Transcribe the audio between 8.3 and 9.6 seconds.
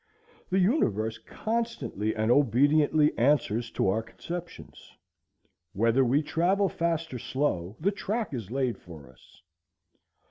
is laid for us.